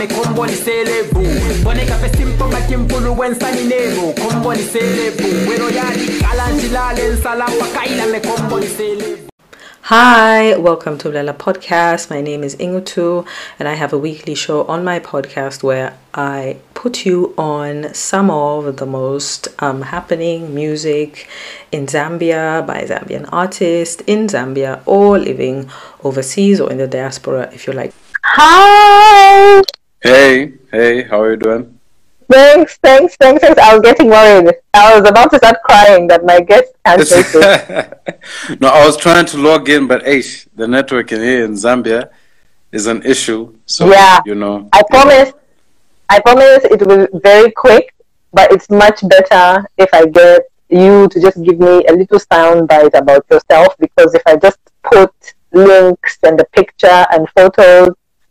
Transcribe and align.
me 0.00 0.06
combo 0.06 0.46
ni 0.46 0.56
celebu 0.56 1.20
Bone 1.62 1.84
kafe 1.86 2.08
simple 2.16 2.46
make 2.48 2.72
influencer 2.72 3.52
ni 3.54 3.64
nemo 3.64 4.14
Combo 4.14 4.54
ni 4.54 4.62
celebu 4.62 5.50
Wero 5.50 5.68
yadi 5.68 6.06
kalanjila 6.20 6.92
lensala 6.92 7.44
Pakaila 7.44 8.06
me 8.06 8.20
combo 8.20 8.58
ni 8.60 8.66
celebu 8.66 9.26
Hi, 9.82 10.56
welcome 10.56 10.96
to 10.98 11.08
Bulela 11.08 11.36
Podcast. 11.36 12.10
My 12.10 12.20
name 12.20 12.44
is 12.44 12.54
Ingutu, 12.56 13.26
and 13.58 13.66
I 13.68 13.74
have 13.74 13.92
a 13.92 13.98
weekly 13.98 14.36
show 14.36 14.62
on 14.66 14.84
my 14.84 15.00
podcast 15.00 15.64
where 15.64 15.98
I 16.14 16.58
put 16.74 17.04
you 17.04 17.34
on 17.36 17.92
some 17.92 18.30
of 18.30 18.76
the 18.76 18.86
most 18.86 19.48
um, 19.58 19.82
happening 19.82 20.54
music 20.54 21.28
in 21.72 21.86
Zambia 21.86 22.64
by 22.64 22.84
Zambian 22.84 23.28
artists 23.32 24.00
in 24.06 24.28
Zambia 24.28 24.80
or 24.86 25.18
living 25.18 25.68
overseas 26.04 26.60
or 26.60 26.70
in 26.70 26.78
the 26.78 26.86
diaspora, 26.86 27.50
if 27.52 27.66
you 27.66 27.72
like. 27.72 27.92
Hi. 28.22 29.62
Hey, 30.02 30.54
hey, 30.72 31.02
how 31.02 31.20
are 31.20 31.32
you 31.32 31.36
doing? 31.36 31.78
Thanks, 32.30 32.78
thanks, 32.78 33.16
thanks, 33.16 33.42
thanks. 33.42 33.60
I 33.60 33.74
was 33.74 33.82
getting 33.82 34.08
worried. 34.08 34.54
I 34.72 34.98
was 34.98 35.08
about 35.08 35.30
to 35.32 35.38
start 35.38 35.56
crying 35.64 36.06
that 36.06 36.24
my 36.24 36.40
guest 36.40 36.72
it. 36.86 38.60
no, 38.60 38.68
I 38.68 38.86
was 38.86 38.96
trying 38.96 39.26
to 39.26 39.36
log 39.36 39.68
in, 39.68 39.86
but 39.86 40.02
hey, 40.04 40.22
the 40.54 40.66
network 40.66 41.12
in 41.12 41.20
here 41.20 41.44
in 41.44 41.52
Zambia 41.52 42.08
is 42.72 42.86
an 42.86 43.02
issue. 43.02 43.54
So 43.66 43.90
Yeah. 43.90 44.20
you 44.24 44.34
know, 44.36 44.68
I 44.72 44.82
promise, 44.88 45.32
I 46.08 46.20
promise 46.20 46.64
it 46.64 46.80
will 46.86 47.06
be 47.06 47.18
very 47.18 47.50
quick, 47.50 47.92
but 48.32 48.52
it's 48.52 48.70
much 48.70 49.06
better 49.06 49.66
if 49.76 49.90
I 49.92 50.06
get 50.06 50.42
you 50.70 51.08
to 51.08 51.20
just 51.20 51.42
give 51.42 51.58
me 51.58 51.84
a 51.88 51.92
little 51.92 52.20
sound 52.20 52.68
bite 52.68 52.94
about 52.94 53.26
yourself 53.30 53.76
because 53.78 54.14
if 54.14 54.22
I 54.26 54.36
just 54.36 54.58
put 54.84 55.12
links 55.52 56.16
and 56.22 56.38
the 56.38 56.44
picture 56.52 57.04
and 57.10 57.28
photos, 57.36 57.90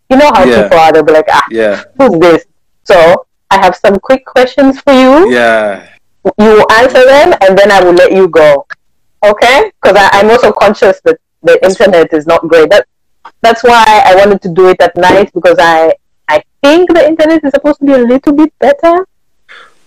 you 0.10 0.18
know 0.18 0.32
how 0.34 0.44
Yeah. 0.44 0.64
people 0.64 0.78
are, 0.80 0.92
they'll 0.92 1.04
be 1.04 1.14
like, 1.14 1.28
ah, 1.32 1.46
yeah, 1.52 1.84
who's 1.98 2.20
this? 2.20 2.46
So 2.84 3.26
I 3.52 3.58
have 3.64 3.76
some 3.76 3.96
quick 4.00 4.26
questions 4.26 4.80
for 4.82 4.94
you. 4.94 5.32
yeah, 5.32 5.88
you 6.38 6.66
answer 6.72 7.06
them 7.06 7.34
and 7.42 7.58
then 7.58 7.72
I 7.72 7.84
will 7.84 7.94
let 7.94 8.12
you 8.12 8.28
go. 8.28 8.66
Okay? 9.24 9.72
Because 9.82 9.98
I'm 10.14 10.30
also 10.30 10.52
conscious 10.52 11.00
that 11.06 11.18
the 11.44 11.64
internet 11.64 12.14
is 12.14 12.26
not 12.28 12.42
great. 12.48 12.70
That, 12.70 12.86
that's 13.42 13.64
why 13.64 13.84
I 14.06 14.16
wanted 14.16 14.42
to 14.44 14.50
do 14.50 14.70
it 14.70 14.80
at 14.82 14.96
night 14.96 15.32
because 15.34 15.58
I 15.60 15.94
I 16.28 16.44
think 16.64 16.94
the 16.94 17.06
internet 17.08 17.44
is 17.44 17.52
supposed 17.52 17.80
to 17.80 17.86
be 17.86 17.94
a 17.94 17.98
little 17.98 18.34
bit 18.34 18.54
better. 18.60 19.08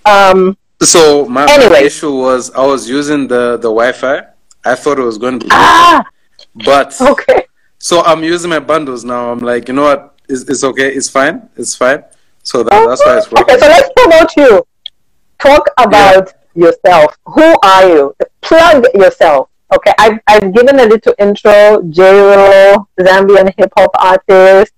Um, 0.04 0.56
So 0.82 1.24
my, 1.26 1.46
my 1.46 1.78
issue 1.78 2.10
was 2.16 2.50
I 2.50 2.66
was 2.66 2.88
using 2.88 3.28
the 3.28 3.56
the 3.56 3.70
Wi-Fi. 3.70 4.26
I 4.64 4.74
thought 4.74 4.98
it 4.98 5.02
was 5.02 5.18
going 5.18 5.38
to 5.40 5.44
be, 5.46 5.50
ah, 5.52 6.02
but 6.66 6.94
okay. 7.12 7.46
so 7.78 8.02
I'm 8.02 8.22
using 8.24 8.50
my 8.50 8.58
bundles 8.58 9.04
now. 9.04 9.30
I'm 9.30 9.38
like, 9.40 9.68
you 9.68 9.74
know 9.74 9.82
what? 9.82 10.11
It's, 10.28 10.42
it's 10.48 10.64
okay. 10.64 10.92
It's 10.92 11.08
fine. 11.08 11.48
It's 11.56 11.74
fine. 11.74 12.04
So 12.42 12.62
that, 12.62 12.70
that's 12.88 13.04
why 13.04 13.18
it's 13.18 13.32
Okay, 13.32 13.58
so 13.58 13.66
let's 13.66 13.90
promote 13.96 14.36
you. 14.36 14.66
Talk 15.38 15.68
about 15.78 16.32
yourself. 16.54 17.16
Who 17.26 17.56
are 17.62 17.88
you? 17.88 18.14
Plug 18.40 18.84
yourself. 18.94 19.48
Okay, 19.74 19.92
I've, 19.98 20.18
I've 20.26 20.52
given 20.54 20.78
a 20.80 20.84
little 20.84 21.14
intro, 21.18 21.82
J-Ro, 21.88 22.86
Zambian 23.00 23.52
hip 23.56 23.72
hop 23.76 23.90
artist, 23.98 24.72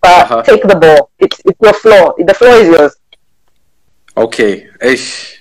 but 0.00 0.10
Uh-huh. 0.30 0.42
take 0.42 0.62
the 0.62 0.76
ball. 0.76 1.10
It's, 1.18 1.40
it's 1.44 1.58
your 1.60 1.72
floor. 1.72 2.14
The 2.18 2.34
floor 2.34 2.52
is 2.54 2.68
yours. 2.68 2.96
Okay. 4.16 4.68
It's, 4.80 5.38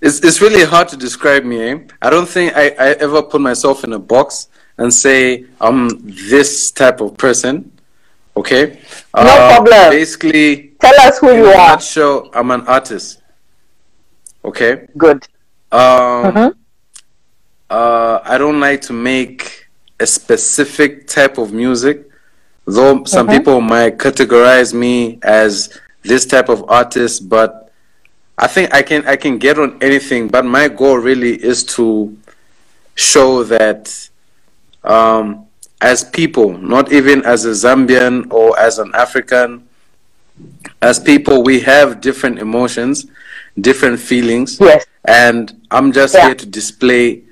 it's 0.00 0.40
really 0.40 0.64
hard 0.64 0.88
to 0.88 0.96
describe 0.96 1.44
me. 1.44 1.60
Eh? 1.62 1.78
I 2.00 2.10
don't 2.10 2.28
think 2.28 2.56
I, 2.56 2.68
I 2.78 2.88
ever 2.92 3.22
put 3.22 3.40
myself 3.40 3.84
in 3.84 3.92
a 3.92 3.98
box 3.98 4.48
and 4.78 4.92
say 4.92 5.46
I'm 5.60 5.88
this 6.04 6.70
type 6.70 7.00
of 7.00 7.16
person. 7.16 7.72
Okay. 8.46 8.78
No 9.16 9.24
problem. 9.24 9.90
Basically, 9.90 10.74
Tell 10.80 10.94
us 11.00 11.18
who 11.18 11.34
you 11.34 11.46
are. 11.46 11.70
nutshell, 11.74 12.30
I'm 12.32 12.52
an 12.52 12.60
artist. 12.68 13.20
Okay. 14.44 14.86
Good. 14.96 15.26
Um, 15.72 16.30
Mhm. 16.30 16.54
uh, 17.68 18.20
I 18.24 18.38
don't 18.38 18.60
like 18.60 18.82
to 18.82 18.92
make 18.92 19.66
a 19.98 20.06
specific 20.06 21.08
type 21.08 21.38
of 21.38 21.52
music, 21.52 22.06
though 22.66 23.02
some 23.04 23.26
Mhm. 23.26 23.32
people 23.36 23.60
might 23.60 23.98
categorize 23.98 24.72
me 24.72 25.18
as 25.22 25.68
this 26.04 26.24
type 26.24 26.48
of 26.48 26.64
artist. 26.68 27.28
But 27.28 27.72
I 28.38 28.46
think 28.46 28.72
I 28.72 28.82
can 28.82 29.02
I 29.08 29.16
can 29.16 29.38
get 29.38 29.58
on 29.58 29.76
anything. 29.80 30.28
But 30.28 30.44
my 30.44 30.68
goal 30.68 30.98
really 30.98 31.34
is 31.34 31.64
to 31.76 32.16
show 32.94 33.42
that 33.42 33.90
um, 34.84 35.45
as 35.80 36.04
people, 36.04 36.56
not 36.58 36.92
even 36.92 37.24
as 37.24 37.44
a 37.44 37.50
Zambian 37.50 38.32
or 38.32 38.58
as 38.58 38.78
an 38.78 38.90
African, 38.94 39.66
as 40.82 40.98
people, 40.98 41.42
we 41.42 41.60
have 41.60 42.00
different 42.00 42.38
emotions, 42.38 43.06
different 43.60 43.98
feelings 43.98 44.58
Yes. 44.60 44.84
and 45.06 45.54
I'm 45.70 45.92
just 45.92 46.14
Yeah. 46.14 46.26
here 46.26 46.34
to 46.34 46.46
display 46.46 47.22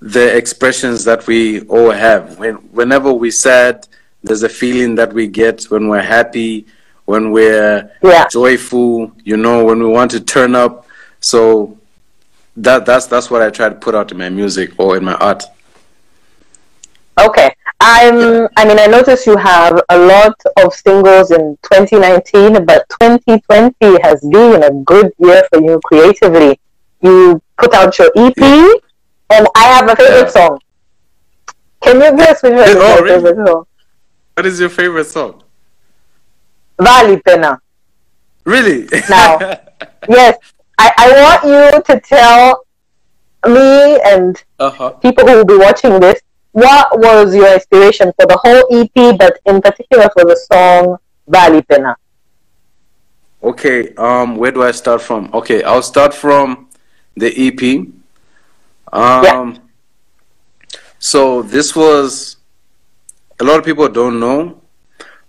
the 0.00 0.36
expressions 0.36 1.04
that 1.04 1.26
we 1.26 1.60
all 1.62 1.90
have. 1.90 2.38
When 2.38 2.54
whenever 2.72 3.12
we're 3.12 3.30
sad, 3.30 3.86
there's 4.22 4.42
a 4.42 4.48
feeling 4.48 4.94
that 4.96 5.12
we 5.12 5.26
get 5.26 5.64
when 5.70 5.88
we're 5.88 6.02
happy, 6.02 6.66
when 7.06 7.30
we're 7.30 7.90
Yeah. 8.02 8.26
joyful. 8.28 9.12
You 9.24 9.36
know, 9.36 9.64
when 9.64 9.78
we 9.80 9.86
want 9.86 10.10
to 10.12 10.20
turn 10.20 10.54
up. 10.54 10.86
So 11.20 11.78
that 12.56 12.84
that's 12.86 13.06
that's 13.06 13.30
what 13.30 13.40
I 13.42 13.50
try 13.50 13.68
to 13.68 13.74
put 13.74 13.94
out 13.94 14.12
in 14.12 14.18
my 14.18 14.28
music 14.28 14.72
or 14.78 14.96
in 14.96 15.04
my 15.04 15.14
art. 15.14 15.44
Okay. 17.18 17.53
I'm, 17.86 18.48
I 18.56 18.64
mean, 18.64 18.78
I 18.78 18.86
notice 18.86 19.26
you 19.26 19.36
have 19.36 19.78
a 19.90 19.98
lot 19.98 20.34
of 20.64 20.72
singles 20.72 21.30
in 21.30 21.58
2019, 21.62 22.64
but 22.64 22.88
2020 22.88 23.74
has 24.02 24.22
been 24.22 24.62
a 24.62 24.70
good 24.84 25.12
year 25.18 25.44
for 25.52 25.60
you 25.62 25.78
creatively. 25.84 26.58
You 27.02 27.42
put 27.58 27.74
out 27.74 27.98
your 27.98 28.10
EP, 28.16 28.38
and 29.30 29.46
I 29.54 29.64
have 29.74 29.90
a 29.90 29.96
favorite 29.96 30.32
Yeah. 30.34 30.38
song. 30.38 30.58
Can 31.82 31.96
you 32.00 32.16
guess 32.16 32.42
which 32.42 32.52
one 32.54 32.68
is 32.70 32.76
Oh, 32.76 33.02
really? 33.02 33.08
favorite 33.22 33.46
song? 33.46 33.66
What 34.32 34.46
is 34.46 34.58
your 34.58 34.70
favorite 34.70 35.06
song? 35.06 35.42
Vali 36.80 37.20
Pena. 37.20 37.60
Really? 38.44 38.88
Now. 39.10 39.38
Yes, 40.08 40.36
I, 40.78 40.92
I 40.98 41.08
want 41.22 41.44
you 41.44 41.82
to 41.94 42.00
tell 42.00 42.64
me 43.46 43.98
and 44.04 44.42
uh-huh. 44.58 44.90
people 45.04 45.26
who 45.26 45.36
will 45.36 45.44
be 45.46 45.56
watching 45.56 45.98
this, 45.98 46.20
what 46.54 46.86
was 47.00 47.34
your 47.34 47.52
inspiration 47.52 48.12
for 48.16 48.26
the 48.26 48.38
whole 48.42 48.62
EP, 48.70 49.18
but 49.18 49.40
in 49.44 49.60
particular 49.60 50.08
for 50.14 50.24
the 50.24 50.36
song 50.36 50.96
Vali 51.26 51.62
Pena? 51.62 51.96
Okay, 53.42 53.92
um, 53.96 54.36
where 54.36 54.52
do 54.52 54.62
I 54.62 54.70
start 54.70 55.02
from? 55.02 55.30
Okay, 55.34 55.64
I'll 55.64 55.82
start 55.82 56.14
from 56.14 56.68
the 57.16 57.30
EP. 57.46 57.60
Um, 58.92 59.24
Yeah. 59.24 59.54
So 61.00 61.42
this 61.42 61.74
was 61.76 62.36
a 63.40 63.44
lot 63.44 63.58
of 63.58 63.64
people 63.64 63.88
don't 63.88 64.18
know, 64.20 64.62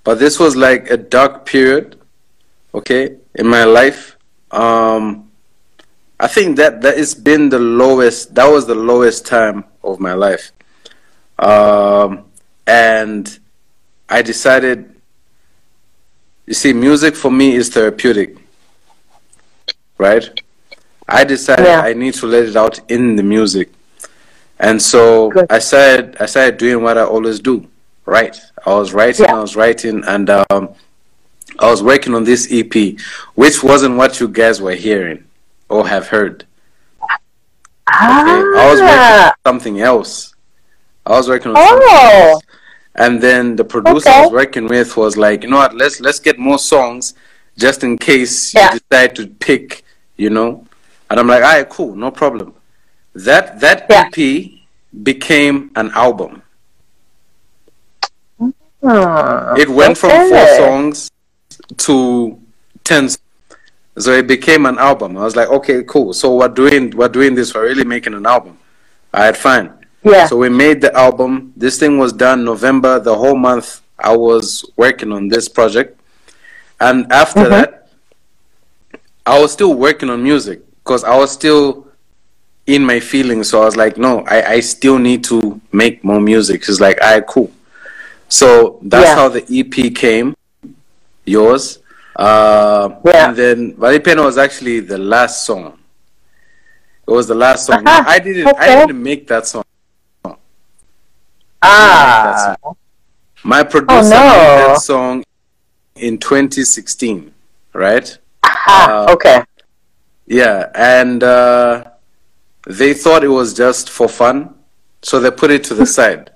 but 0.03 0.19
this 0.19 0.39
was 0.39 0.55
like 0.55 0.89
a 0.91 0.95
dark 0.97 1.45
period, 1.45 1.99
okay, 2.73 3.17
in 3.33 3.47
my 3.47 3.63
life. 3.65 4.15
Um, 4.51 5.31
I 6.19 6.27
think 6.27 6.55
that 6.57 6.81
that 6.81 6.97
has 6.97 7.13
been 7.13 7.49
the 7.49 7.59
lowest. 7.59 8.35
That 8.35 8.45
was 8.45 8.67
the 8.67 8.75
lowest 8.75 9.25
time 9.25 9.65
of 9.83 9.99
my 9.99 10.13
life, 10.13 10.53
um, 11.39 12.25
and 12.67 13.39
I 14.09 14.21
decided. 14.21 14.91
You 16.45 16.53
see, 16.53 16.73
music 16.73 17.15
for 17.15 17.31
me 17.31 17.55
is 17.55 17.69
therapeutic, 17.69 18.37
right? 19.97 20.29
I 21.07 21.23
decided 21.23 21.65
Yeah. 21.65 21.81
I 21.81 21.93
need 21.93 22.13
to 22.15 22.27
let 22.27 22.43
it 22.45 22.55
out 22.55 22.79
in 22.89 23.15
the 23.15 23.23
music, 23.23 23.71
and 24.59 24.79
so 24.81 25.29
Good. 25.31 25.47
I 25.49 25.59
started. 25.59 26.17
I 26.19 26.27
started 26.27 26.57
doing 26.57 26.83
what 26.83 26.97
I 26.97 27.03
always 27.03 27.39
do, 27.39 27.67
right? 28.05 28.39
I 28.65 28.73
was 28.75 28.93
writing. 28.93 29.25
Yeah. 29.25 29.35
I 29.37 29.39
was 29.41 29.55
writing, 29.55 30.03
and 30.05 30.29
um, 30.29 30.69
I 31.59 31.69
was 31.69 31.81
working 31.81 32.13
on 32.13 32.23
this 32.25 32.47
EP, 32.51 32.95
which 33.33 33.63
wasn't 33.63 33.97
what 33.97 34.19
you 34.19 34.27
guys 34.27 34.61
were 34.61 34.75
hearing 34.75 35.23
or 35.69 35.87
have 35.87 36.07
heard. 36.07 36.45
Okay, 37.03 37.17
I 37.87 38.69
was 38.71 38.79
working 38.81 38.97
on 38.97 39.29
Ah, 39.29 39.33
something 39.45 39.81
else. 39.81 40.34
I 41.05 41.11
was 41.11 41.27
working 41.29 41.51
with 41.51 41.59
Oh. 41.61 42.39
And 42.95 43.21
then 43.21 43.55
the 43.55 43.65
producer 43.65 44.09
I 44.09 44.21
was 44.23 44.31
working 44.31 44.67
with 44.67 44.95
was 44.95 45.17
like, 45.17 45.43
you 45.43 45.49
know 45.49 45.57
what, 45.57 45.75
let's 45.75 45.99
let's 45.99 46.19
get 46.19 46.39
more 46.39 46.57
songs 46.57 47.13
just 47.57 47.83
in 47.83 47.97
case 47.97 48.53
you 48.53 48.79
decide 48.79 49.15
to 49.17 49.27
pick, 49.27 49.83
you 50.17 50.29
know. 50.29 50.65
And 51.09 51.19
I'm 51.19 51.27
like, 51.27 51.43
all 51.43 51.53
right, 51.53 51.69
cool, 51.69 51.95
no 51.95 52.09
problem. 52.11 52.53
That 53.13 53.59
that 53.59 53.85
Yeah. 53.89 54.09
EP 54.15 54.51
became 55.03 55.71
an 55.75 55.91
album. 55.91 56.41
hmm, 58.39 58.49
It 59.57 59.69
went 59.69 59.97
from 59.97 60.09
four 60.11 60.37
okay. 60.37 60.57
songs 60.57 61.11
to 61.77 62.39
ten. 62.83 63.09
So 63.97 64.11
it 64.11 64.27
became 64.27 64.65
an 64.65 64.77
album. 64.77 65.17
I 65.17 65.23
was 65.23 65.35
like, 65.35 65.49
okay, 65.49 65.83
cool. 65.83 66.13
So 66.13 66.35
we're 66.37 66.47
doing 66.49 66.91
we're 66.91 67.09
doing 67.09 67.35
this. 67.35 67.53
We're 67.53 67.63
really 67.63 67.85
making 67.85 68.13
an 68.13 68.25
album. 68.25 68.57
All 69.13 69.21
right, 69.23 69.35
fine. 69.35 69.71
Yeah. 70.05 70.27
So 70.27 70.37
we 70.37 70.49
made 70.49 70.81
the 70.81 70.95
album. 70.95 71.51
This 71.57 71.79
thing 71.79 71.97
was 71.97 72.13
done 72.13 72.45
November. 72.45 72.99
The 72.99 73.15
whole 73.15 73.35
month 73.35 73.81
I 73.97 74.15
was 74.15 74.63
working 74.77 75.11
on 75.11 75.27
this 75.29 75.47
project, 75.49 75.99
and 76.79 77.11
after 77.11 77.41
Mhm. 77.41 77.49
that, 77.49 77.87
I 79.25 79.39
was 79.39 79.51
still 79.51 79.73
working 79.73 80.09
on 80.11 80.21
music 80.21 80.61
because 80.83 81.03
I 81.03 81.17
was 81.17 81.31
still 81.31 81.87
in 82.67 82.85
my 82.85 82.99
feelings. 82.99 83.49
So 83.49 83.61
I 83.61 83.65
was 83.65 83.75
like, 83.75 83.97
no, 83.97 84.23
I, 84.27 84.53
I 84.53 84.59
still 84.59 84.99
need 84.99 85.23
to 85.25 85.59
make 85.71 86.03
more 86.03 86.21
music. 86.21 86.63
She's 86.63 86.79
like, 86.79 86.99
all 87.01 87.13
right, 87.13 87.25
cool. 87.25 87.51
So 88.29 88.79
that's 88.83 89.05
Yeah. 89.07 89.15
how 89.15 89.29
the 89.29 89.43
EP 89.49 89.89
came, 89.89 90.35
yours. 91.25 91.79
Uh, 92.15 92.89
Yeah. 93.05 93.29
And 93.29 93.35
then 93.37 93.73
Valipena 93.73 94.23
was 94.23 94.37
actually 94.37 94.79
the 94.81 94.97
last 94.97 95.45
song. 95.45 95.77
It 97.07 97.11
was 97.11 97.27
the 97.27 97.35
last 97.35 97.65
song. 97.67 97.83
Uh-huh. 97.87 98.03
I 98.07 98.19
didn't. 98.19 98.47
I 98.57 98.67
didn't 98.85 99.01
make 99.01 99.27
that 99.27 99.45
song. 99.47 99.63
Ah, 101.65 102.55
My 103.43 103.63
producer 103.63 104.09
no. 104.09 104.21
made 104.21 104.57
that 104.65 104.77
song 104.81 105.23
in 105.95 106.17
2016, 106.17 107.31
right? 107.73 108.17
ah, 108.43 109.05
Uh, 109.07 109.13
okay. 109.13 109.43
Yeah, 110.27 110.69
and 110.75 111.23
uh, 111.23 111.83
they 112.67 112.93
thought 112.93 113.23
it 113.23 113.27
was 113.29 113.53
just 113.53 113.89
for 113.89 114.07
fun, 114.07 114.55
so 115.01 115.19
they 115.19 115.29
put 115.31 115.51
it 115.51 115.63
to 115.65 115.73
the 115.75 115.85
side. 115.85 116.31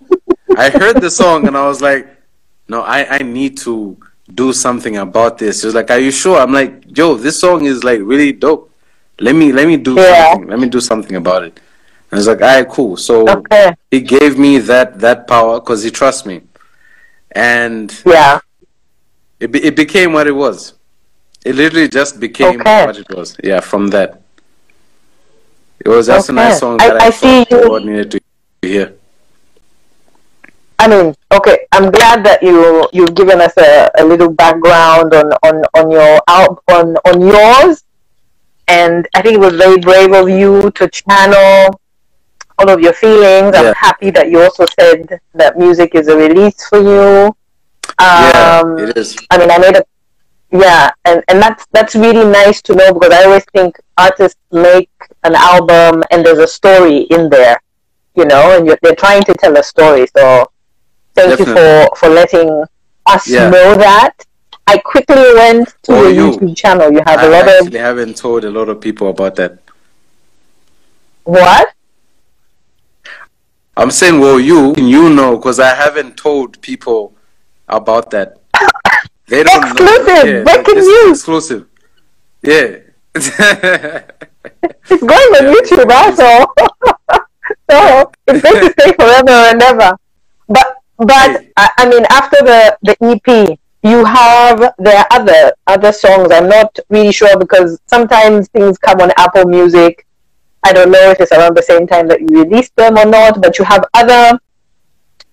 I 0.57 0.69
heard 0.69 1.01
the 1.01 1.09
song 1.09 1.47
and 1.47 1.55
I 1.57 1.65
was 1.67 1.81
like, 1.81 2.07
"No, 2.67 2.81
I, 2.81 3.17
I 3.17 3.19
need 3.19 3.57
to 3.65 3.97
do 4.35 4.53
something 4.53 4.97
about 4.97 5.37
this." 5.37 5.61
She 5.61 5.65
was 5.65 5.75
like, 5.75 5.89
"Are 5.89 5.99
you 5.99 6.11
sure?" 6.11 6.37
I'm 6.39 6.53
like, 6.53 6.85
"Yo, 6.97 7.15
this 7.15 7.39
song 7.39 7.65
is 7.65 7.83
like 7.83 7.99
really 8.03 8.31
dope. 8.31 8.69
Let 9.19 9.35
me 9.35 9.51
let 9.51 9.67
me 9.67 9.77
do 9.77 9.95
Yeah. 9.95 10.31
something. 10.31 10.49
Let 10.49 10.59
me 10.59 10.67
do 10.69 10.79
something 10.79 11.15
about 11.15 11.43
it." 11.43 11.59
And 12.11 12.17
I 12.17 12.17
was 12.17 12.27
like, 12.27 12.41
"All 12.41 12.47
right, 12.47 12.67
cool." 12.67 12.97
So 12.97 13.27
Okay. 13.29 13.75
he 13.91 14.01
gave 14.01 14.37
me 14.37 14.57
that 14.59 14.99
that 14.99 15.27
power 15.27 15.59
because 15.59 15.83
he 15.83 15.91
trusts 15.91 16.25
me, 16.25 16.41
and 17.31 17.93
Yeah. 18.05 18.39
it 19.39 19.51
be, 19.51 19.63
it 19.63 19.75
became 19.75 20.13
what 20.13 20.27
it 20.27 20.31
was. 20.35 20.73
It 21.45 21.55
literally 21.55 21.87
just 21.87 22.19
became 22.19 22.61
Okay. 22.61 22.85
what 22.85 22.97
it 22.97 23.09
was. 23.15 23.37
Yeah, 23.43 23.59
from 23.61 23.87
that. 23.89 24.21
It 25.85 25.87
was 25.87 26.07
just 26.07 26.29
a 26.29 26.33
nice 26.33 26.59
song 26.59 26.77
that 26.77 27.01
I, 27.01 27.07
I 27.07 27.09
see 27.11 27.45
thought 27.45 27.81
you- 27.83 27.89
needed 27.91 28.11
to 28.11 28.19
hear. 28.61 28.93
I 30.81 30.87
mean, 30.87 31.13
okay, 31.31 31.57
I'm 31.73 31.91
glad 31.91 32.23
that 32.25 32.41
you 32.41 32.87
you've 32.91 33.13
given 33.13 33.39
us 33.41 33.53
a, 33.57 33.89
a 33.97 34.03
little 34.03 34.29
background 34.31 35.13
on, 35.13 35.31
on, 35.43 35.63
on 35.75 35.91
your 35.91 36.21
out 36.27 36.63
on, 36.71 36.95
on 37.05 37.21
yours. 37.21 37.83
And 38.67 39.07
I 39.13 39.21
think 39.21 39.35
it 39.35 39.39
was 39.39 39.55
very 39.55 39.77
brave 39.79 40.13
of 40.13 40.29
you 40.29 40.71
to 40.71 40.87
channel 40.89 41.79
all 42.59 42.69
of 42.69 42.79
your 42.81 42.93
feelings. 42.93 43.53
Yeah. 43.55 43.69
I'm 43.69 43.73
happy 43.75 44.11
that 44.11 44.29
you 44.29 44.41
also 44.41 44.65
said 44.79 45.19
that 45.33 45.57
music 45.57 45.95
is 45.95 46.07
a 46.07 46.17
release 46.17 46.67
for 46.69 46.79
you. 46.79 47.35
yeah, 47.99 48.61
Um, 48.63 48.77
it 48.79 48.97
is. 48.97 49.15
I 49.31 49.37
mean, 49.37 49.51
I 49.51 49.57
made 49.57 49.75
a 49.77 49.83
yeah, 50.51 50.89
and 51.05 51.23
and 51.27 51.41
that's 51.41 51.65
that's 51.71 51.95
really 51.95 52.25
nice 52.25 52.61
to 52.63 52.75
know 52.75 52.93
because 52.93 53.13
I 53.13 53.23
always 53.25 53.45
think 53.53 53.77
artists 53.97 54.39
make 54.51 54.89
an 55.23 55.35
album 55.35 56.03
and 56.11 56.25
there's 56.25 56.39
a 56.39 56.47
story 56.47 56.99
in 57.15 57.29
there, 57.29 57.57
you 58.15 58.25
know, 58.25 58.57
and 58.57 58.65
you're, 58.67 58.79
they're 58.81 58.95
trying 58.95 59.23
to 59.23 59.33
tell 59.35 59.55
a 59.57 59.63
story. 59.63 60.07
So 60.17 60.49
thank 61.15 61.39
you 61.39 61.45
for 61.45 61.89
for 61.97 62.09
letting 62.09 62.49
us 63.05 63.27
Yeah. 63.27 63.49
know 63.49 63.75
that. 63.75 64.13
I 64.67 64.77
quickly 64.77 65.33
went 65.35 65.67
to 65.83 65.93
Oh, 65.93 66.01
your 66.07 66.11
you. 66.11 66.31
YouTube 66.31 66.55
channel. 66.57 66.91
You 66.91 67.01
have 67.05 67.21
a 67.21 67.25
I 67.25 67.27
lot 67.27 67.47
of 67.47 67.67
actually 67.67 67.79
haven't 67.79 68.17
told 68.17 68.43
a 68.45 68.51
lot 68.51 68.69
of 68.69 68.79
people 68.81 69.09
about 69.09 69.35
that. 69.37 69.59
what? 71.23 71.73
I'm 73.79 73.91
saying, 73.91 74.19
well, 74.19 74.39
you 74.39 74.75
you 74.75 75.09
know, 75.09 75.37
because 75.37 75.57
I 75.59 75.73
haven't 75.73 76.17
told 76.17 76.61
people 76.61 77.15
about 77.69 78.11
that. 78.11 78.37
They 79.27 79.43
don't 79.43 79.61
know. 79.61 79.69
Exclusive! 79.69 80.27
Yeah, 80.27 80.43
Breaking 80.43 80.77
is 80.77 80.87
news! 80.87 81.17
Exclusive. 81.19 81.67
Yeah. 82.43 82.79
It's 83.15 85.03
going 85.13 85.29
on 85.37 85.45
Yeah, 85.45 85.53
YouTube 85.53 85.91
also. 85.91 86.51
so 87.71 88.11
it's 88.27 88.41
going 88.41 88.65
to 88.65 88.71
stay 88.71 88.91
forever 88.93 89.37
and 89.51 89.61
ever. 89.61 89.97
But 90.47 90.67
but 90.97 91.31
Hey. 91.39 91.51
I, 91.55 91.69
I 91.77 91.89
mean 91.89 92.05
after 92.09 92.37
the, 92.41 92.77
the 92.81 92.95
EP 93.01 93.59
you 93.83 94.03
have 94.03 94.73
there 94.77 94.97
are 94.97 95.07
other 95.11 95.53
other 95.67 95.91
songs. 95.93 96.31
I'm 96.31 96.49
not 96.49 96.77
really 96.89 97.13
sure 97.13 97.37
because 97.37 97.79
sometimes 97.85 98.49
things 98.49 98.77
come 98.77 98.99
on 98.99 99.11
Apple 99.17 99.45
Music. 99.45 100.05
I 100.63 100.73
don't 100.73 100.91
know 100.91 101.09
if 101.11 101.19
it's 101.19 101.31
around 101.31 101.55
the 101.55 101.61
same 101.63 101.87
time 101.87 102.07
that 102.07 102.19
you 102.21 102.43
released 102.43 102.75
them 102.75 102.97
or 102.97 103.05
not, 103.05 103.41
but 103.41 103.57
you 103.57 103.65
have 103.65 103.83
other 103.93 104.39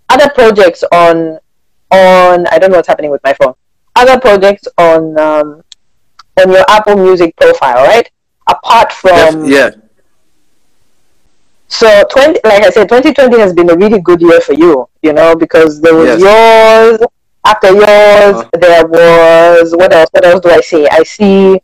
other 0.08 0.30
projects 0.30 0.84
on 0.92 1.38
on 1.90 2.46
I 2.48 2.58
don't 2.58 2.70
know 2.70 2.76
what's 2.78 2.88
happening 2.88 3.10
with 3.10 3.22
my 3.24 3.34
phone. 3.34 3.54
Other 3.96 4.20
projects 4.20 4.66
on 4.78 5.18
um, 5.18 5.62
on 6.38 6.50
your 6.50 6.64
Apple 6.68 6.96
Music 6.96 7.34
profile, 7.36 7.84
right? 7.86 8.08
Apart 8.46 8.92
from 8.92 9.44
yeah. 9.46 9.70
so 11.68 12.04
20, 12.10 12.40
like 12.44 12.62
I 12.62 12.70
said, 12.70 12.88
2020 12.88 13.38
has 13.40 13.52
been 13.52 13.70
a 13.70 13.74
really 13.76 14.00
good 14.00 14.20
year 14.20 14.40
for 14.40 14.52
you, 14.52 14.88
you 15.02 15.12
know, 15.12 15.34
because 15.34 15.80
there 15.80 15.94
was 15.94 16.20
Yes. 16.20 16.20
yours. 16.20 17.08
After 17.44 17.68
yours, 17.72 18.36
Uh-huh. 18.36 18.50
there 18.54 18.86
was 18.86 19.74
what 19.76 19.92
else? 19.92 20.08
What 20.12 20.24
else 20.24 20.40
do 20.40 20.50
I 20.50 20.60
see? 20.60 20.88
I 20.88 21.02
see 21.02 21.60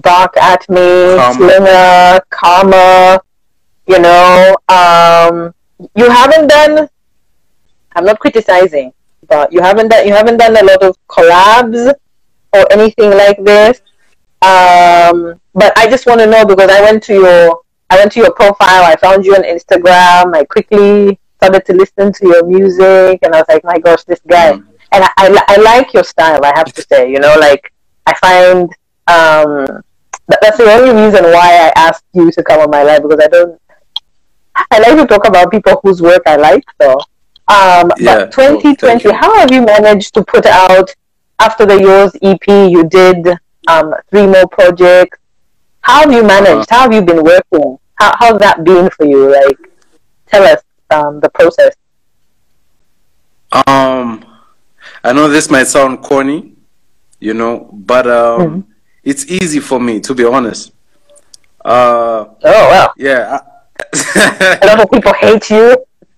Dark 0.00 0.36
at 0.36 0.68
Me, 0.68 1.16
Karma. 1.16 1.34
Slinger, 1.34 2.20
Karma. 2.30 3.20
You 3.86 3.98
know, 3.98 4.56
um, 4.68 5.54
you 5.94 6.08
haven't 6.08 6.48
done. 6.48 6.88
I'm 7.94 8.04
not 8.04 8.18
criticizing, 8.18 8.92
but 9.28 9.52
you 9.52 9.60
haven't 9.60 9.88
done. 9.88 10.06
You 10.06 10.14
haven't 10.14 10.38
done 10.38 10.56
a 10.56 10.64
lot 10.64 10.82
of 10.82 10.96
collabs 11.08 11.94
or 12.52 12.72
anything 12.72 13.10
like 13.10 13.42
this. 13.44 13.82
Um, 14.42 15.40
but 15.54 15.72
I 15.76 15.88
just 15.88 16.06
want 16.06 16.20
to 16.20 16.26
know 16.26 16.44
because 16.44 16.70
I 16.70 16.80
went 16.80 17.02
to 17.04 17.14
your 17.14 17.60
I 17.90 17.96
went 17.96 18.12
to 18.12 18.20
your 18.20 18.32
profile. 18.32 18.84
I 18.84 18.96
found 18.96 19.24
you 19.24 19.34
on 19.34 19.42
Instagram. 19.42 20.34
I 20.34 20.44
quickly 20.44 21.18
started 21.36 21.64
to 21.66 21.72
listen 21.74 22.12
to 22.12 22.26
your 22.26 22.44
music, 22.46 23.20
and 23.22 23.34
I 23.34 23.38
was 23.38 23.46
like, 23.48 23.64
my 23.64 23.78
gosh, 23.78 24.04
this 24.04 24.20
guy. 24.26 24.52
Mm. 24.52 24.66
And 24.92 25.04
I, 25.04 25.10
I, 25.18 25.44
I 25.48 25.56
like 25.60 25.92
your 25.92 26.04
style. 26.04 26.44
I 26.44 26.52
have 26.56 26.72
to 26.72 26.82
say, 26.82 27.10
you 27.10 27.20
know, 27.20 27.34
like 27.38 27.72
I 28.06 28.14
find 28.14 28.70
um, 29.06 29.66
that, 30.28 30.38
that's 30.40 30.56
the 30.58 30.70
only 30.70 30.90
reason 31.04 31.24
why 31.24 31.70
I 31.70 31.72
asked 31.76 32.04
you 32.14 32.30
to 32.32 32.42
come 32.42 32.60
on 32.60 32.70
my 32.70 32.82
live 32.82 33.02
because 33.02 33.20
I 33.22 33.28
don't. 33.28 33.60
I 34.70 34.78
like 34.78 34.96
to 34.96 35.06
talk 35.06 35.26
about 35.26 35.50
people 35.50 35.80
whose 35.82 36.00
work 36.00 36.22
I 36.26 36.36
like. 36.36 36.64
So, 36.80 36.92
um, 37.48 37.90
Yeah. 37.98 38.26
but 38.26 38.32
2020, 38.32 38.70
Oh, 38.70 38.74
thank 38.88 39.04
you. 39.04 39.12
how 39.12 39.36
have 39.38 39.50
you 39.50 39.62
managed 39.62 40.14
to 40.14 40.22
put 40.24 40.46
out 40.46 40.94
after 41.40 41.66
the 41.66 41.80
yours 41.80 42.12
EP? 42.22 42.46
You 42.48 42.84
did 42.88 43.26
um, 43.68 43.94
three 44.10 44.26
more 44.26 44.46
projects. 44.46 45.18
How 45.80 46.00
have 46.02 46.12
you 46.12 46.22
managed? 46.22 46.70
Uh-huh. 46.72 46.76
How 46.76 46.80
have 46.82 46.92
you 46.94 47.02
been 47.02 47.22
working? 47.24 47.78
How 47.96 48.14
how's 48.18 48.38
that 48.38 48.64
been 48.64 48.88
for 48.90 49.04
you? 49.06 49.32
Like, 49.32 49.58
tell 50.26 50.44
us 50.44 50.62
um, 50.90 51.20
the 51.20 51.28
process. 51.30 51.74
Um, 53.66 54.24
I 55.02 55.12
know 55.12 55.28
this 55.28 55.50
might 55.50 55.64
sound 55.68 56.02
corny, 56.02 56.54
you 57.20 57.34
know, 57.34 57.68
but 57.72 58.06
um, 58.06 58.66
it's 59.04 59.26
easy 59.26 59.60
for 59.60 59.78
me 59.80 60.00
to 60.00 60.14
be 60.14 60.24
honest. 60.24 60.72
Uh, 61.64 62.26
Oh 62.42 62.68
well, 62.70 62.92
yeah. 62.96 63.40
a 63.94 64.58
I- 64.62 64.66
lot 64.66 64.80
of 64.80 64.90
people 64.90 65.12
hate 65.14 65.48
you. 65.50 65.76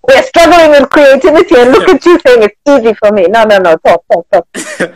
We're 0.08 0.22
struggling 0.22 0.70
with 0.70 0.88
creativity, 0.90 1.56
and 1.56 1.72
look 1.72 1.88
at 1.88 2.04
you 2.06 2.18
saying 2.24 2.42
it's 2.44 2.56
easy 2.68 2.94
for 2.94 3.10
me. 3.10 3.26
No, 3.26 3.42
no, 3.44 3.58
no. 3.58 3.76
Talk, 3.78 4.04
talk, 4.08 4.26
talk. 4.30 4.46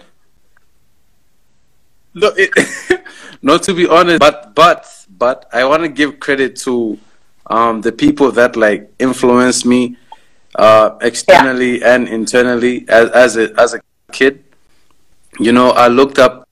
no, 2.14 2.32
it, 2.36 2.50
not 3.42 3.62
to 3.64 3.74
be 3.74 3.86
honest, 3.88 4.20
but 4.20 4.54
but 4.54 4.86
but 5.18 5.48
I 5.52 5.64
want 5.64 5.82
to 5.82 5.88
give 5.88 6.20
credit 6.20 6.56
to 6.66 6.98
um, 7.46 7.80
the 7.80 7.90
people 7.92 8.30
that 8.32 8.56
like 8.56 8.92
influenced 9.00 9.66
me 9.66 9.96
uh, 10.54 10.96
externally 11.00 11.82
and 11.82 12.06
internally 12.08 12.86
as 12.88 13.10
as 13.10 13.36
a 13.36 13.52
as 13.60 13.74
a 13.74 13.80
kid. 14.12 14.44
You 15.38 15.52
know, 15.52 15.70
I 15.70 15.88
looked 15.88 16.18
up 16.18 16.46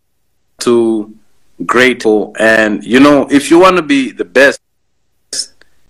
to 0.60 1.14
great 1.66 1.98
people, 1.98 2.34
and 2.38 2.84
you 2.84 3.00
know, 3.00 3.26
if 3.30 3.50
you 3.50 3.58
want 3.58 3.76
to 3.76 3.82
be 3.82 4.12
the 4.12 4.24
best 4.24 4.60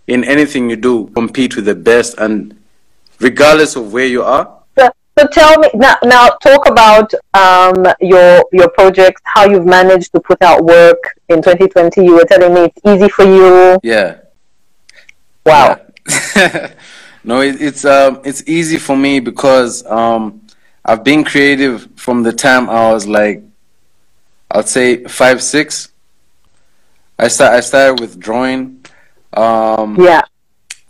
in 0.07 0.25
anything 0.25 0.71
you 0.71 0.77
do, 0.77 1.09
compete 1.09 1.57
with 1.57 1.67
the 1.67 1.75
best, 1.75 2.19
and 2.19 2.57
regardless 3.21 3.77
of 3.77 3.93
where 3.93 4.07
you 4.07 4.23
are. 4.23 4.63
So, 4.79 4.91
so 5.19 5.27
tell 5.27 5.59
me 5.59 5.69
now. 5.75 5.97
Now 6.03 6.29
talk 6.43 6.69
about 6.69 7.13
um, 7.35 7.87
your 8.01 8.45
your 8.53 8.69
projects. 8.71 9.21
How 9.25 9.49
you've 9.49 9.67
managed 9.67 10.13
to 10.13 10.21
put 10.21 10.41
out 10.43 10.65
work 10.65 11.19
in 11.29 11.43
2020. 11.43 12.05
You 12.05 12.15
were 12.15 12.25
telling 12.25 12.55
me 12.55 12.61
it's 12.63 12.81
easy 12.87 13.09
for 13.09 13.25
you. 13.25 13.79
Yeah. 13.83 14.19
Wow. 15.45 15.81
Yeah. 16.37 16.73
no, 17.25 17.43
it, 17.43 17.61
it's 17.61 17.85
um, 17.85 18.21
it's 18.25 18.43
easy 18.47 18.79
for 18.79 18.97
me 18.97 19.21
because 19.21 19.85
um, 19.87 20.41
I've 20.85 21.05
been 21.05 21.25
creative 21.25 21.89
from 21.97 22.23
the 22.23 22.33
time 22.33 22.71
I 22.71 22.93
was 22.93 23.07
like, 23.07 23.43
I'd 24.51 24.69
say 24.69 25.05
five, 25.05 25.43
six. 25.43 25.91
I 27.19 27.29
start 27.29 27.53
I 27.55 27.61
started 27.61 28.01
with 28.01 28.19
drawing. 28.19 28.85
Um, 29.33 29.97
Yeah. 30.01 30.23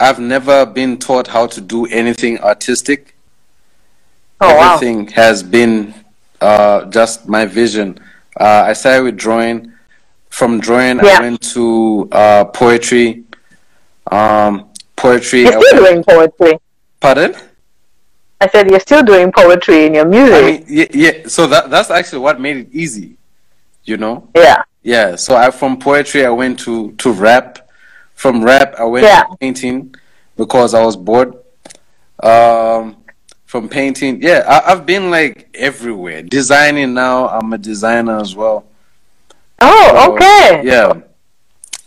I've 0.01 0.21
never 0.21 0.65
been 0.65 0.97
taught 0.99 1.27
how 1.27 1.47
to 1.49 1.61
do 1.61 1.87
anything 1.87 2.39
artistic. 2.41 3.15
Oh 4.41 4.55
wow. 4.55 4.75
Everything 4.75 5.09
has 5.09 5.43
been 5.43 5.93
uh, 6.41 6.85
just 6.87 7.29
my 7.29 7.47
vision. 7.47 7.99
Uh, 8.39 8.65
I 8.67 8.73
started 8.75 9.03
with 9.05 9.17
drawing. 9.17 9.73
From 10.31 10.61
drawing, 10.61 10.99
Yeah. 11.03 11.19
I 11.19 11.21
went 11.23 11.41
to 11.55 12.09
uh, 12.13 12.45
poetry. 12.45 13.25
Um, 14.13 14.69
poetry. 14.95 15.41
You're 15.43 15.57
I 15.59 15.61
still 15.61 15.83
went- 15.83 16.07
doing 16.07 16.19
poetry. 16.19 16.59
Pardon? 17.01 17.35
I 18.41 18.49
said 18.49 18.71
you're 18.71 18.79
still 18.79 19.03
doing 19.03 19.33
poetry 19.33 19.87
in 19.87 19.95
your 19.95 20.05
music. 20.05 20.35
I 20.35 20.43
mean, 20.47 20.65
yeah, 20.69 20.87
yeah. 20.93 21.13
So 21.27 21.49
that 21.49 21.71
that's 21.71 21.91
actually 21.91 22.21
what 22.21 22.41
made 22.41 22.57
it 22.57 22.69
easy. 22.71 23.17
You 23.89 23.97
know. 23.97 24.29
yeah. 24.37 24.63
Yeah. 24.83 25.17
So 25.17 25.35
I 25.37 25.51
from 25.51 25.79
poetry, 25.79 26.25
I 26.27 26.31
went 26.31 26.59
to 26.61 26.93
to 26.93 27.11
rap. 27.13 27.69
From 28.15 28.45
rap, 28.45 28.75
I 28.79 28.85
went 28.85 29.07
Yeah. 29.07 29.23
to 29.25 29.37
painting 29.39 29.95
because 30.37 30.75
I 30.75 30.83
was 30.85 30.97
bored. 30.97 31.35
Um, 32.23 32.97
from 33.47 33.69
painting, 33.69 34.21
yeah, 34.21 34.45
I, 34.47 34.73
I've 34.73 34.85
been 34.85 35.11
like 35.11 35.49
everywhere. 35.55 36.23
Designing 36.23 36.93
now, 36.95 37.29
I'm 37.29 37.53
a 37.53 37.59
designer 37.59 38.19
as 38.21 38.35
well. 38.37 38.67
Oh, 39.61 39.89
So, 39.95 40.13
okay. 40.15 40.63
Yeah. 40.65 40.93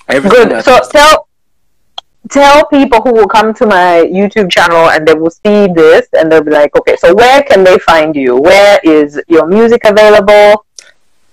Everything 0.08 0.50
Good. 0.50 0.64
So 0.66 0.80
tell 0.90 1.28
tell 2.30 2.66
people 2.68 3.02
who 3.02 3.14
will 3.14 3.28
come 3.28 3.54
to 3.54 3.66
my 3.66 4.10
YouTube 4.12 4.50
channel 4.52 4.90
and 4.90 5.08
they 5.08 5.14
will 5.14 5.30
see 5.30 5.68
this 5.68 6.08
and 6.14 6.32
they'll 6.32 6.44
be 6.44 6.52
like, 6.52 6.76
okay, 6.78 6.96
so 6.98 7.14
where 7.14 7.44
can 7.44 7.64
they 7.64 7.78
find 7.80 8.16
you? 8.16 8.36
Where 8.40 8.80
is 8.84 9.20
your 9.28 9.46
music 9.48 9.82
available? 9.86 10.66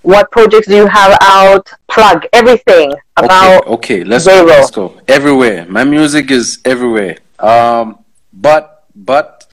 What 0.08 0.30
projects 0.30 0.66
do 0.68 0.74
you 0.74 0.86
have 0.86 1.18
out? 1.20 1.70
Plug 1.90 2.24
everything 2.32 2.94
about 3.18 3.60
okay, 3.66 3.70
okay, 3.74 4.04
let's 4.04 4.24
go, 4.24 4.42
let's 4.42 4.70
go. 4.70 4.98
Everywhere. 5.06 5.66
My 5.68 5.84
music 5.84 6.30
is 6.30 6.60
everywhere. 6.64 7.18
Um, 7.38 7.98
but 8.32 8.84
but 8.96 9.46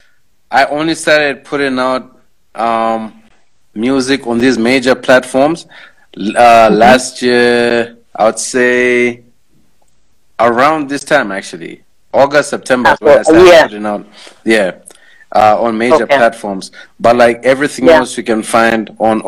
I 0.49 0.63
only 0.67 0.95
started 0.95 1.43
putting 1.43 1.77
out 1.77 2.03
um 2.55 3.21
music 3.73 4.25
on 4.27 4.37
these 4.37 4.57
major 4.57 4.95
platforms 4.95 5.65
uh, 5.65 6.19
Mm-hmm. 6.19 6.75
last 6.75 7.21
year. 7.21 7.97
I 8.15 8.25
would 8.27 8.39
say 8.39 9.23
around 10.39 10.87
this 10.89 11.03
time 11.03 11.33
actually, 11.33 11.83
August 12.13 12.51
September 12.51 12.91
is 12.93 13.01
when 13.01 13.17
I 13.19 13.23
started 13.23 13.45
year. 13.45 13.63
putting 13.63 13.85
out. 13.85 14.07
Yeah. 14.45 14.71
Uh, 15.33 15.61
on 15.61 15.77
major 15.77 16.05
Okay. 16.05 16.15
platforms, 16.15 16.71
but 16.97 17.17
like 17.17 17.43
everything 17.43 17.87
Yeah. 17.87 17.97
else, 17.97 18.15
you 18.15 18.23
can 18.23 18.41
find 18.41 18.95
on 18.99 19.21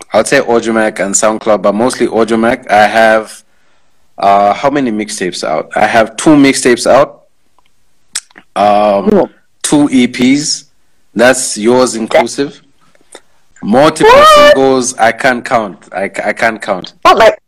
Audiomack, 0.00 0.18
I'd 0.18 0.26
say 0.26 0.40
Audiomack 0.40 1.00
and 1.04 1.14
SoundCloud, 1.14 1.62
but 1.62 1.74
mostly 1.74 2.06
Audiomack. 2.06 2.70
I 2.70 2.86
have 2.86 3.44
uh, 4.18 4.54
how 4.54 4.70
many 4.70 4.90
mixtapes 4.90 5.42
out? 5.46 5.70
I 5.76 5.86
have 5.86 6.16
two 6.16 6.30
mixtapes 6.36 6.86
out, 6.86 7.26
um, 8.56 9.10
Cool. 9.10 9.30
two 9.62 9.88
EPs. 9.88 10.68
That's 11.14 11.56
yours 11.56 11.94
inclusive. 11.94 12.60
Multiple 13.62 14.12
What? 14.12 14.52
singles. 14.54 14.94
I 14.98 15.12
can't 15.12 15.44
count. 15.44 15.88
I, 15.92 16.04
I 16.04 16.32
can't 16.32 16.60
count. 16.60 16.94
not 17.04 17.16
like 17.16 17.38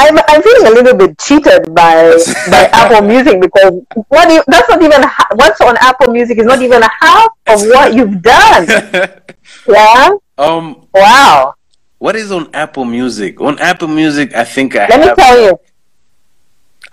I'm, 0.00 0.16
I'm 0.28 0.42
feeling 0.42 0.66
a 0.68 0.70
little 0.70 0.94
bit 0.96 1.18
cheated 1.18 1.74
by 1.74 2.12
by 2.50 2.66
Apple 2.72 3.06
Music 3.08 3.40
because 3.40 3.82
what 4.08 4.30
you, 4.30 4.42
that's 4.46 4.68
not 4.68 4.80
even 4.80 5.02
ha- 5.02 5.26
what's 5.34 5.60
on 5.60 5.76
Apple 5.78 6.12
Music 6.12 6.38
is 6.38 6.46
not 6.46 6.62
even 6.62 6.82
half 6.82 7.30
of 7.48 7.60
what 7.62 7.94
you've 7.94 8.22
done. 8.22 8.66
Yeah. 9.66 10.10
Um, 10.38 10.86
Wow. 10.94 11.54
what 11.98 12.16
is 12.16 12.30
on 12.32 12.48
Apple 12.54 12.84
Music? 12.84 13.40
On 13.40 13.58
Apple 13.58 13.88
Music, 13.88 14.34
I 14.34 14.44
think 14.44 14.76
I 14.76 14.86
Let 14.88 15.00
me 15.00 15.14
tell 15.22 15.40
you. 15.42 15.60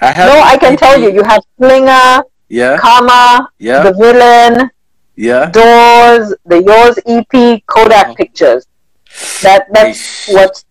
I 0.01 0.11
have. 0.11 0.27
No, 0.33 0.41
I 0.41 0.57
can 0.57 0.75
tell 0.77 0.99
you. 0.99 1.11
You 1.13 1.23
have 1.23 1.41
Slinger, 1.57 2.23
Yeah. 2.49 2.77
Karma, 2.77 3.49
Yeah. 3.59 3.83
The 3.83 3.93
Villain, 3.93 4.69
Yeah. 5.15 5.45
Doors, 5.51 6.33
the 6.45 6.61
Yours 6.63 6.99
EP, 7.05 7.63
Kodak 7.67 8.07
Oh. 8.09 8.15
Pictures. 8.15 8.65
That 9.43 9.67
that's 9.71 9.97
Eish. 10.27 10.33
what's 10.33 10.65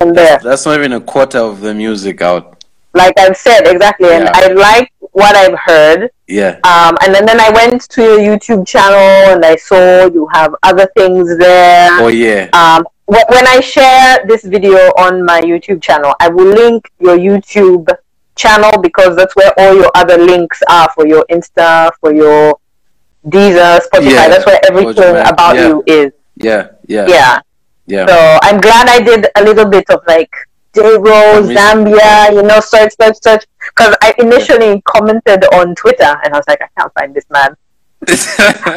on 0.00 0.12
there. 0.14 0.38
That's 0.42 0.64
not 0.64 0.78
even 0.78 0.92
a 0.94 1.00
quarter 1.00 1.38
of 1.38 1.60
the 1.60 1.74
music 1.74 2.22
out. 2.22 2.59
Like 2.94 3.18
I've 3.18 3.36
said 3.36 3.66
exactly, 3.66 4.10
and 4.10 4.24
Yeah. 4.24 4.32
I 4.34 4.46
like 4.52 4.92
what 5.12 5.36
I've 5.36 5.58
heard. 5.58 6.10
Yeah. 6.26 6.58
Um, 6.64 6.96
and 7.02 7.14
then, 7.14 7.26
then 7.26 7.40
I 7.40 7.50
went 7.50 7.88
to 7.90 8.02
your 8.02 8.18
YouTube 8.18 8.66
channel 8.66 9.34
and 9.34 9.44
I 9.44 9.56
saw 9.56 10.06
you 10.06 10.28
have 10.32 10.54
other 10.62 10.88
things 10.96 11.36
there. 11.38 11.90
Oh 12.00 12.08
yeah. 12.08 12.48
Um, 12.52 12.84
wh- 13.06 13.28
when 13.30 13.46
I 13.46 13.60
share 13.60 14.24
this 14.26 14.44
video 14.44 14.76
on 14.98 15.24
my 15.24 15.40
YouTube 15.40 15.82
channel, 15.82 16.14
I 16.20 16.28
will 16.28 16.46
link 16.46 16.90
your 17.00 17.18
YouTube 17.18 17.88
channel 18.36 18.80
because 18.80 19.16
that's 19.16 19.34
where 19.34 19.52
all 19.58 19.74
your 19.74 19.90
other 19.94 20.18
links 20.18 20.62
are 20.68 20.90
for 20.94 21.06
your 21.06 21.24
Insta, 21.30 21.90
for 22.00 22.14
your 22.14 22.58
Deezer, 23.26 23.80
Spotify. 23.80 24.10
Yeah, 24.10 24.28
that's 24.28 24.46
where 24.46 24.60
everything 24.68 25.16
about 25.26 25.56
yeah. 25.56 25.68
you 25.68 25.82
is. 25.86 26.12
Yeah. 26.36 26.68
Yeah. 26.86 27.06
Yeah. 27.08 27.40
Yeah. 27.86 28.06
So 28.06 28.38
I'm 28.42 28.60
glad 28.60 28.88
I 28.88 29.00
did 29.00 29.26
a 29.34 29.42
little 29.42 29.66
bit 29.66 29.84
of 29.90 30.00
like 30.06 30.32
Rose, 30.76 31.48
Zambia, 31.48 32.32
you 32.32 32.42
know, 32.42 32.60
search, 32.60 32.92
search, 33.00 33.16
search. 33.22 33.44
Because 33.58 33.96
I 34.02 34.14
initially 34.18 34.80
commented 34.82 35.44
on 35.54 35.74
Twitter 35.74 36.18
and 36.24 36.32
I 36.34 36.36
was 36.36 36.44
like, 36.48 36.60
I 36.62 36.68
can't 36.78 36.92
find 36.94 37.14
this 37.14 37.24
man. 37.30 37.56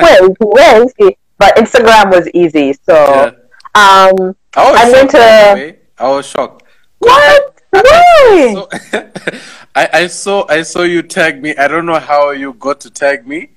Where? 0.02 0.28
Where 0.40 0.84
is 0.84 0.94
he? 0.98 1.18
But 1.38 1.56
Instagram 1.56 2.12
was 2.12 2.28
easy. 2.34 2.74
So, 2.86 2.94
Yeah. 2.96 3.32
um, 3.76 4.36
I 4.56 4.72
was 4.72 4.80
shocked. 4.80 4.94
going 4.94 5.08
to-. 5.10 5.76
I 5.98 6.08
was 6.10 6.26
shocked. 6.28 6.64
what? 7.00 7.62
Why? 7.72 8.54
So, 8.54 8.70
I, 9.76 9.90
I 9.94 10.08
saw 10.08 10.46
I 10.48 10.62
saw 10.62 10.84
you 10.84 11.02
tag 11.02 11.42
me. 11.42 11.56
I 11.58 11.68
don't 11.68 11.86
know 11.88 12.00
how 12.00 12.30
you 12.32 12.54
got 12.54 12.80
to 12.82 12.92
tag 12.92 13.26
me, 13.28 13.50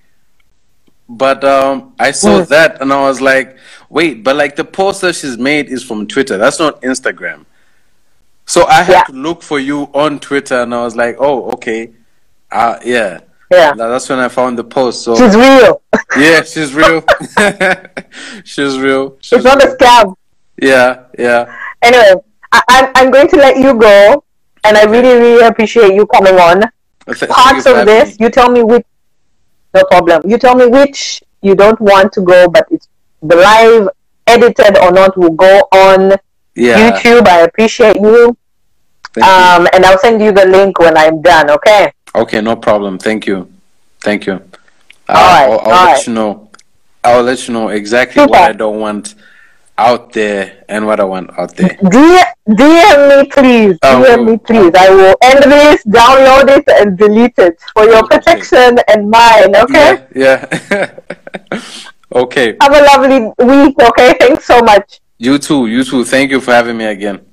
but 1.09 1.45
um, 1.45 1.93
I 1.99 2.13
saw 2.13 2.41
Mm. 2.41 2.49
that 2.49 2.81
and 2.81 2.93
I 2.93 3.01
was 3.03 3.21
like, 3.21 3.59
wait, 3.91 4.25
but 4.25 4.35
like 4.37 4.57
the 4.57 4.65
post 4.65 5.03
that 5.03 5.15
she's 5.15 5.37
made 5.37 5.69
is 5.69 5.85
from 5.85 6.07
Twitter. 6.07 6.39
That's 6.39 6.59
not 6.59 6.81
Instagram. 6.83 7.45
So 8.47 8.65
I 8.67 8.83
had 8.83 8.93
Yeah. 8.93 9.03
to 9.05 9.13
look 9.13 9.43
for 9.43 9.59
you 9.59 9.91
on 9.93 10.19
Twitter, 10.21 10.63
and 10.63 10.75
I 10.75 10.83
was 10.83 10.95
like, 10.97 11.17
oh, 11.19 11.51
okay, 11.53 11.91
uh, 12.51 12.79
yeah. 12.85 13.21
Yeah. 13.51 13.75
That's 13.75 14.09
when 14.09 14.19
I 14.19 14.29
found 14.29 14.59
the 14.59 14.65
post. 14.65 15.03
So 15.05 15.15
She's 15.17 15.37
real. 15.37 15.83
yeah, 16.19 16.43
she's 16.43 16.75
real. 16.75 17.05
she's 18.45 18.79
real. 18.79 19.17
She's 19.21 19.39
It's 19.39 19.45
not 19.45 19.63
a 19.63 19.69
scam. 19.77 20.15
Yeah, 20.61 21.05
yeah. 21.19 21.55
Anyway, 21.83 22.15
I, 22.53 22.63
I'm, 22.69 22.93
I'm 22.95 23.11
going 23.11 23.29
to 23.29 23.37
let 23.37 23.57
you 23.59 23.75
go. 23.79 24.25
And 24.65 24.77
I 24.77 24.85
really, 24.85 25.15
really 25.21 25.47
appreciate 25.47 25.95
you 25.95 26.07
coming 26.07 26.35
on. 26.41 26.63
Th- 27.07 27.31
Parts 27.31 27.67
of 27.67 27.87
this, 27.87 28.19
me. 28.19 28.25
you 28.25 28.31
tell 28.31 28.51
me 28.51 28.65
which, 28.65 28.85
no 29.75 29.85
problem. 29.85 30.23
You 30.29 30.39
tell 30.39 30.57
me 30.57 30.67
which 30.67 31.23
you 31.43 31.55
don't 31.55 31.81
want 31.81 32.13
to 32.15 32.21
go, 32.23 32.49
but 32.49 32.67
it's 32.73 32.89
the 33.23 33.37
live, 33.37 33.89
edited 34.27 34.77
or 34.79 34.91
not, 34.91 35.17
will 35.17 35.31
go 35.31 35.61
on 35.73 36.17
Yeah. 36.57 36.91
YouTube. 36.91 37.29
I 37.29 37.41
appreciate 37.41 37.97
you. 37.97 38.37
Thank 39.13 39.27
you. 39.27 39.33
Um, 39.33 39.69
and 39.73 39.85
I'll 39.85 39.99
send 39.99 40.21
you 40.21 40.33
the 40.33 40.47
link 40.47 40.79
when 40.79 40.97
I'm 40.97 41.23
done, 41.23 41.51
okay? 41.51 41.93
Okay, 42.15 42.41
no 42.41 42.57
problem. 42.57 42.99
Thank 42.99 43.27
you. 43.27 43.53
Thank 44.01 44.27
you. 44.27 44.35
Uh, 44.35 45.13
right, 45.13 45.45
I'll, 45.45 45.53
I'll 45.53 45.59
all 45.59 45.71
let 45.71 45.93
right. 45.93 46.07
you 46.07 46.13
know. 46.15 46.51
I'll 47.05 47.23
let 47.23 47.47
you 47.47 47.55
know 47.55 47.69
exactly 47.69 48.23
Super. 48.23 48.31
what 48.31 48.51
I 48.51 48.53
don't 48.53 48.81
want 48.81 49.15
out 49.79 50.13
there 50.13 50.65
and 50.69 50.87
what 50.87 50.99
I 50.99 51.05
want 51.05 51.31
out 51.39 51.55
there. 51.57 51.69
DM, 51.69 52.25
DM 52.49 53.23
me, 53.23 53.29
please. 53.31 53.79
I 53.83 53.95
DM 53.95 54.27
me, 54.27 54.39
please. 54.39 54.73
I 54.75 54.91
will 54.91 55.17
end 55.23 55.53
this, 55.53 55.85
download 55.85 56.57
it, 56.57 56.65
and 56.69 56.97
delete 56.97 57.39
it 57.39 57.61
for 57.75 57.85
your 57.85 57.99
Okay. 58.05 58.17
protection 58.17 58.79
and 58.89 59.11
mine, 59.11 59.55
okay? 59.55 60.07
Yeah. 60.15 60.47
yeah. 60.71 60.91
okay. 62.13 62.57
Have 62.61 62.75
a 62.75 62.83
lovely 62.83 63.21
week, 63.45 63.77
okay? 63.81 64.17
Thanks 64.21 64.47
so 64.47 64.61
much. 64.61 65.01
You 65.19 65.39
too. 65.39 65.67
You 65.67 65.85
too. 65.85 66.05
Thank 66.05 66.31
you 66.31 66.41
for 66.41 66.53
having 66.53 66.77
me 66.77 66.87
again. 66.87 67.26